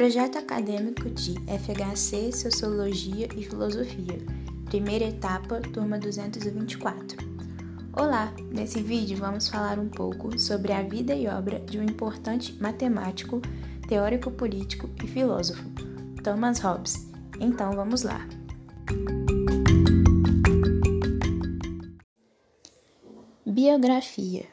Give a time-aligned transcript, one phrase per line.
[0.00, 4.18] Projeto acadêmico de FHC Sociologia e Filosofia,
[4.64, 7.18] primeira etapa, turma 224.
[7.92, 12.54] Olá, nesse vídeo vamos falar um pouco sobre a vida e obra de um importante
[12.54, 13.42] matemático,
[13.86, 15.62] teórico político e filósofo,
[16.24, 17.06] Thomas Hobbes.
[17.38, 18.26] Então vamos lá.
[23.44, 24.46] Biografia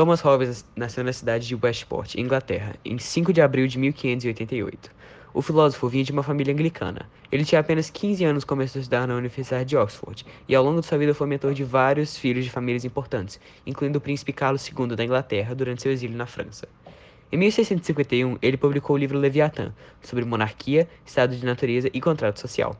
[0.00, 4.90] Thomas Hobbes nasceu na cidade de Westport, Inglaterra, em 5 de abril de 1588.
[5.34, 7.06] O filósofo vinha de uma família anglicana.
[7.30, 10.64] Ele tinha apenas 15 anos quando começou a estudar na Universidade de Oxford, e ao
[10.64, 14.32] longo de sua vida foi mentor de vários filhos de famílias importantes, incluindo o príncipe
[14.32, 16.66] Carlos II da Inglaterra durante seu exílio na França.
[17.30, 19.70] Em 1651, ele publicou o livro Leviatã,
[20.00, 22.74] sobre monarquia, estado de natureza e contrato social.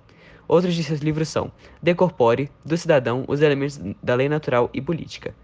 [0.48, 4.80] Outros de seus livros são De Corpore, do Cidadão, os elementos da lei natural e
[4.80, 5.34] política.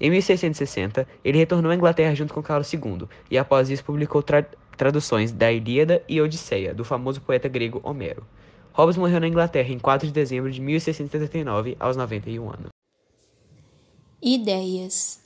[0.00, 4.42] Em 1660, ele retornou à Inglaterra junto com Carlos II, e após isso publicou tra
[4.76, 8.26] traduções da Ilíada e Odisseia, do famoso poeta grego Homero.
[8.72, 12.68] Hobbes morreu na Inglaterra em 4 de dezembro de 1679, aos 91 anos.
[14.22, 15.20] Ideias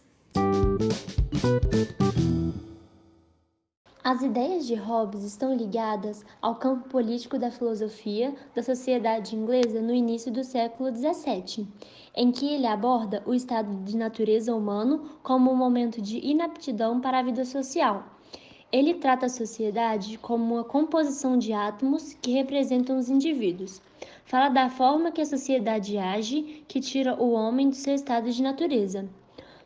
[4.06, 9.94] As ideias de Hobbes estão ligadas ao campo político da filosofia da sociedade inglesa no
[9.94, 11.66] início do século XVII,
[12.14, 17.18] em que ele aborda o estado de natureza humano como um momento de inaptidão para
[17.18, 18.04] a vida social.
[18.70, 23.80] Ele trata a sociedade como uma composição de átomos que representam os indivíduos.
[24.26, 28.42] Fala da forma que a sociedade age, que tira o homem do seu estado de
[28.42, 29.08] natureza.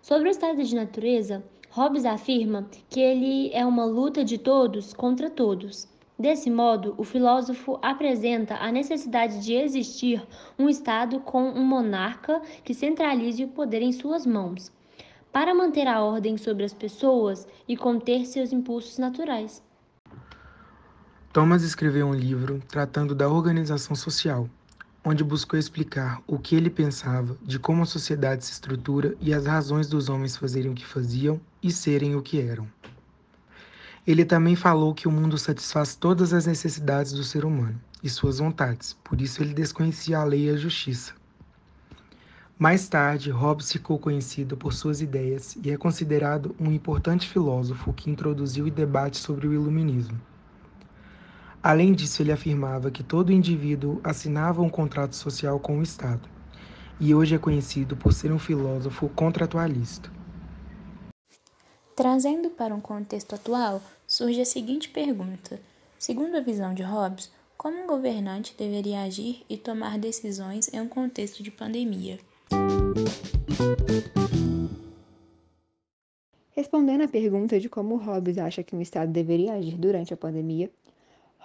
[0.00, 5.28] Sobre o estado de natureza, Hobbes afirma que ele é uma luta de todos contra
[5.28, 5.86] todos.
[6.19, 10.27] Desse modo, o filósofo apresenta a necessidade de existir
[10.58, 14.72] um Estado com um monarca que centralize o poder em suas mãos,
[15.30, 19.62] para manter a ordem sobre as pessoas e conter seus impulsos naturais.
[21.32, 24.48] Thomas escreveu um livro tratando da organização social,
[25.04, 29.47] onde buscou explicar o que ele pensava de como a sociedade se estrutura e as
[29.47, 32.66] razões dos homens fazerem o que faziam e serem o que eram.
[34.06, 38.38] Ele também falou que o mundo satisfaz todas as necessidades do ser humano e suas
[38.38, 41.12] vontades, por isso ele desconhecia a lei e a justiça.
[42.58, 48.10] Mais tarde, Hobbes ficou conhecido por suas ideias e é considerado um importante filósofo que
[48.10, 50.20] introduziu o debate sobre o iluminismo.
[51.62, 56.28] Além disso, ele afirmava que todo indivíduo assinava um contrato social com o Estado,
[57.00, 60.10] e hoje é conhecido por ser um filósofo contratualista.
[61.96, 65.60] Trazendo para um contexto atual, surge a seguinte pergunta:
[65.98, 70.86] segundo a visão de Hobbes, como um governante deveria agir e tomar decisões em um
[70.86, 72.20] contexto de pandemia?
[76.52, 80.70] Respondendo à pergunta de como Hobbes acha que um Estado deveria agir durante a pandemia,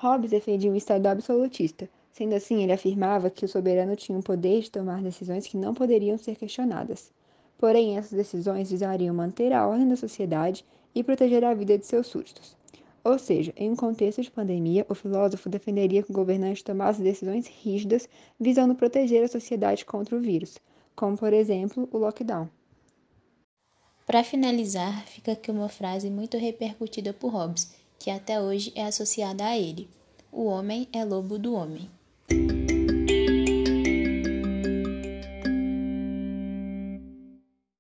[0.04, 1.90] Hobbes defendia um Estado absolutista.
[2.12, 5.74] Sendo assim, ele afirmava que o soberano tinha o poder de tomar decisões que não
[5.74, 7.10] poderiam ser questionadas.
[7.58, 12.08] Porém, essas decisões visariam manter a ordem da sociedade e proteger a vida de seus
[12.08, 12.58] súditos.
[13.02, 17.48] Ou seja, em um contexto de pandemia, o filósofo defenderia que o governante tomasse decisões
[17.48, 20.58] rígidas visando proteger a sociedade contra o vírus,
[20.98, 22.50] como, por exemplo, o lockdown.
[24.06, 27.72] Para finalizar, fica aqui uma frase muito repercutida por Hobbes,
[28.04, 29.90] que até hoje é associada a ele:
[30.30, 31.90] O homem é lobo do homem.